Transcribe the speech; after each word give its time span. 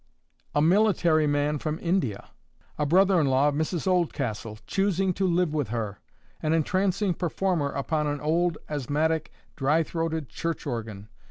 A 0.55 0.63
military 0.63 1.27
man 1.27 1.59
from 1.59 1.77
India! 1.79 2.29
a 2.79 2.87
brother 2.87 3.21
in 3.21 3.27
law 3.27 3.49
of 3.49 3.53
Mrs 3.53 3.85
Oldcastle, 3.85 4.57
choosing 4.65 5.13
to 5.13 5.27
live 5.27 5.53
with 5.53 5.67
her! 5.67 5.99
an 6.41 6.53
entrancing 6.53 7.13
performer 7.13 7.69
upon 7.69 8.07
an 8.07 8.19
old, 8.19 8.57
asthmatic, 8.67 9.31
dry 9.55 9.83
throated 9.83 10.27
church 10.27 10.65
organ! 10.65 11.07